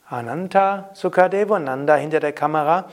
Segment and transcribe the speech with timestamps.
[0.09, 2.85] Ananta Sukadevananda hinter der Kamera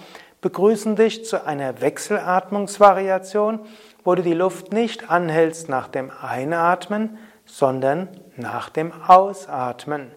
[0.41, 3.59] begrüßen dich zu einer Wechselatmungsvariation,
[4.03, 8.07] wo du die Luft nicht anhältst nach dem Einatmen, sondern
[8.41, 10.11] nach dem Ausatmen.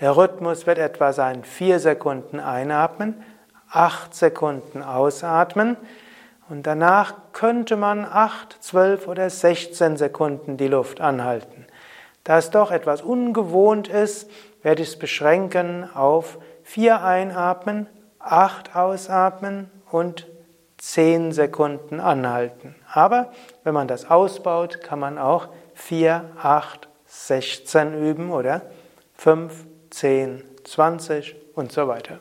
[0.00, 3.24] Der Rhythmus wird etwa sein 4 Sekunden einatmen,
[3.70, 5.76] 8 Sekunden ausatmen
[6.48, 11.66] und danach könnte man 8, 12 oder 16 Sekunden die Luft anhalten.
[12.24, 14.30] Da es doch etwas ungewohnt ist,
[14.62, 17.86] werde ich es beschränken auf 4 einatmen,
[18.18, 20.26] 8 ausatmen und
[20.78, 22.74] 10 Sekunden anhalten.
[22.92, 23.32] Aber
[23.64, 28.62] wenn man das ausbaut, kann man auch 4, 8, 16 üben oder
[29.16, 29.52] 5,
[29.90, 32.18] 10, 20 und so weiter.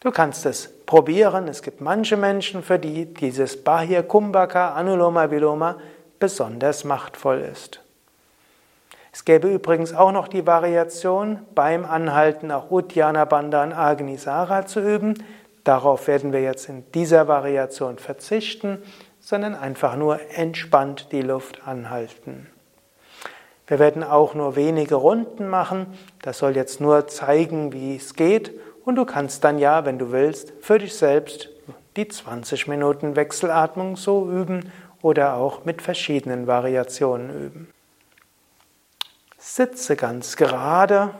[0.00, 1.48] Du kannst es probieren.
[1.48, 5.76] Es gibt manche Menschen, für die dieses Bahir Kumbhaka Anuloma Viloma
[6.18, 7.80] besonders machtvoll ist.
[9.12, 14.80] Es gäbe übrigens auch noch die Variation, beim Anhalten auch Uddiyana Bandha und Agnisara zu
[14.80, 15.14] üben.
[15.64, 18.82] Darauf werden wir jetzt in dieser Variation verzichten,
[19.18, 22.46] sondern einfach nur entspannt die Luft anhalten.
[23.70, 25.96] Wir werden auch nur wenige Runden machen.
[26.22, 28.50] Das soll jetzt nur zeigen, wie es geht.
[28.84, 31.50] Und du kannst dann ja, wenn du willst, für dich selbst
[31.94, 37.72] die 20 Minuten Wechselatmung so üben oder auch mit verschiedenen Variationen üben.
[39.38, 41.14] Sitze ganz gerade.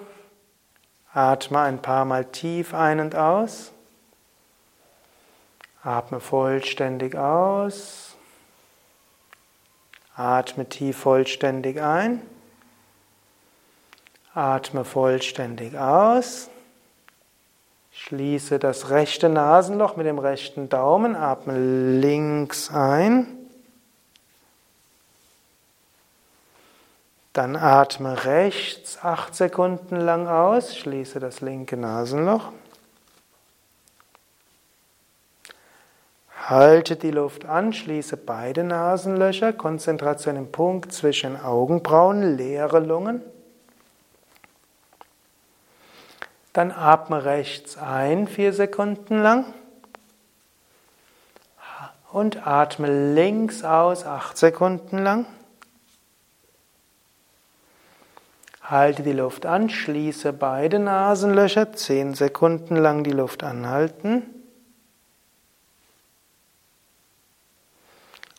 [1.13, 3.71] Atme ein paar Mal tief ein und aus.
[5.85, 8.17] Atme vollständig aus.
[10.17, 12.21] Atme tief vollständig ein.
[14.35, 16.51] Atme vollständig aus.
[17.91, 21.17] Schließe das rechte Nasenloch mit dem rechten Daumen.
[21.17, 21.59] Atme
[21.99, 23.27] links ein.
[27.33, 30.77] Dann atme rechts acht Sekunden lang aus.
[30.77, 32.53] Schließe das linke Nasenloch.
[36.49, 43.23] Halte die Luft an, schließe beide Nasenlöcher, Konzentration im Punkt zwischen Augenbrauen, leere Lungen.
[46.53, 49.45] Dann atme rechts ein, vier Sekunden lang.
[52.13, 55.27] Und atme links aus, acht Sekunden lang.
[58.63, 64.23] Halte die Luft an, schließe beide Nasenlöcher, zehn Sekunden lang die Luft anhalten.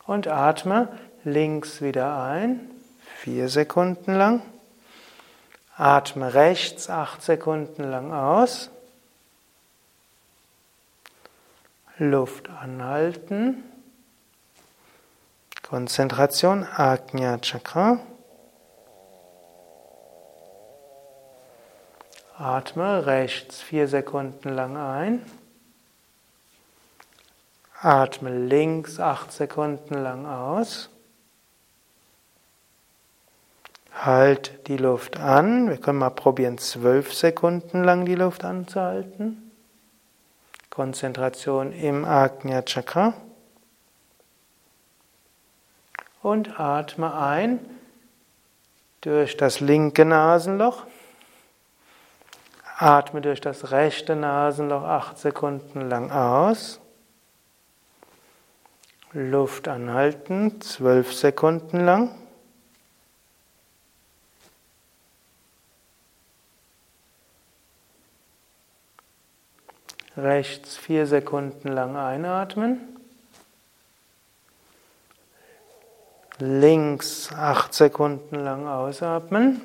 [0.06, 0.88] Und atme
[1.24, 2.70] links wieder ein,
[3.16, 4.42] vier Sekunden lang.
[5.76, 8.70] Atme rechts acht Sekunden lang aus.
[11.98, 13.64] Luft anhalten.
[15.62, 17.98] Konzentration Ajna Chakra.
[22.36, 25.24] Atme rechts vier Sekunden lang ein.
[27.80, 30.90] Atme links acht Sekunden lang aus.
[34.04, 35.68] Halt die Luft an.
[35.68, 39.52] Wir können mal probieren, zwölf Sekunden lang die Luft anzuhalten.
[40.70, 43.14] Konzentration im Ajna Chakra.
[46.20, 47.60] Und atme ein
[49.02, 50.84] durch das linke Nasenloch.
[52.78, 56.80] Atme durch das rechte Nasenloch acht Sekunden lang aus.
[59.12, 62.21] Luft anhalten, zwölf Sekunden lang.
[70.16, 72.80] Rechts vier Sekunden lang einatmen.
[76.38, 79.60] Links acht Sekunden lang ausatmen.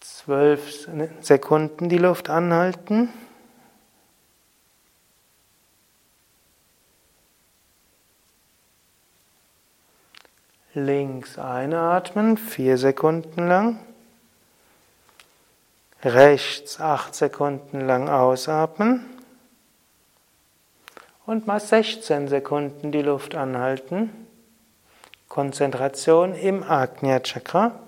[0.00, 0.88] Zwölf
[1.20, 3.10] Sekunden die Luft anhalten.
[10.74, 13.78] Links einatmen, vier Sekunden lang.
[16.04, 19.06] Rechts acht Sekunden lang ausatmen
[21.26, 24.10] und mal 16 Sekunden die Luft anhalten.
[25.28, 27.78] Konzentration im Agnya Chakra.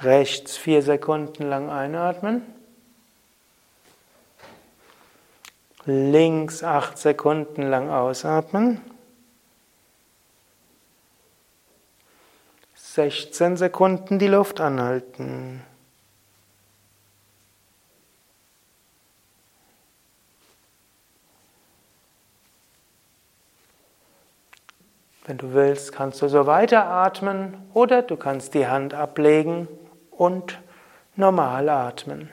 [0.00, 2.42] Rechts vier Sekunden lang einatmen.
[5.88, 8.80] links acht Sekunden lang ausatmen.
[12.98, 15.62] 16 Sekunden die Luft anhalten.
[25.24, 29.68] Wenn du willst, kannst du so weiteratmen oder du kannst die Hand ablegen
[30.10, 30.58] und
[31.14, 32.30] normal atmen.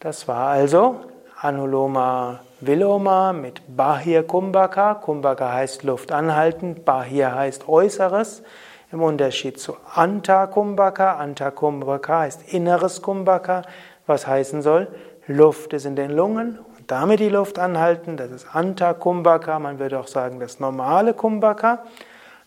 [0.00, 1.04] Das war also
[1.40, 4.94] Anuloma Viloma mit Bahir Kumbhaka.
[4.94, 8.42] Kumbhaka heißt Luft anhalten, Bahir heißt Äußeres.
[8.90, 11.16] Im Unterschied zu Anta Kumbhaka.
[11.16, 13.62] Anta Kumbhaka heißt inneres Kumbhaka,
[14.06, 14.88] was heißen soll,
[15.26, 16.58] Luft ist in den Lungen
[16.88, 21.84] damit die Luft anhalten, das ist Anta Kumbhaka, man würde auch sagen das normale Kumbhaka.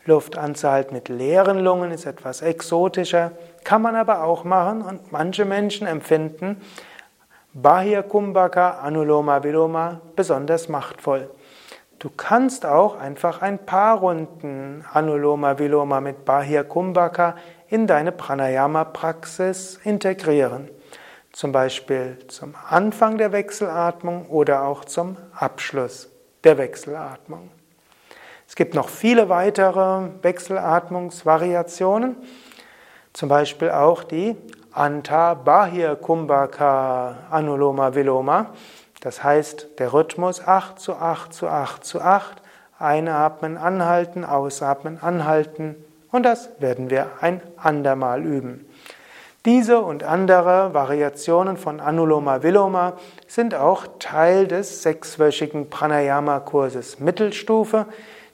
[0.06, 3.34] Luft anzuhalten mit leeren Lungen ist etwas exotischer,
[3.64, 6.60] kann man aber auch machen und manche Menschen empfinden
[7.54, 11.30] Bahir Kumbhaka, Anuloma Viloma besonders machtvoll.
[12.01, 17.36] Du kannst auch einfach ein paar Runden Anuloma Viloma mit Bahir Kumbhaka
[17.69, 20.68] in deine Pranayama-Praxis integrieren.
[21.31, 26.09] Zum Beispiel zum Anfang der Wechselatmung oder auch zum Abschluss
[26.44, 27.51] der Wechselatmung.
[28.47, 32.15] Es gibt noch viele weitere Wechselatmungsvariationen,
[33.13, 34.36] zum Beispiel auch die
[34.71, 38.56] Anta Bahir Kumbhaka Anuloma Viloma.
[39.01, 42.42] Das heißt, der Rhythmus 8 zu 8 zu 8 zu 8.
[42.80, 45.75] Einatmen, anhalten, ausatmen, anhalten.
[46.12, 48.65] Und das werden wir ein andermal üben.
[49.45, 52.94] Diese und andere Variationen von Anuloma Viloma
[53.27, 57.88] sind auch Teil des sechswöchigen Pranayama-Kurses Mittelstufe.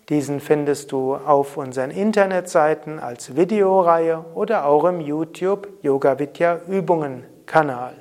[0.10, 7.26] Diesen findest du auf unseren Internetseiten als Videoreihe oder auch im YouTube Yoga Vidya Übungen
[7.46, 7.94] Kanal.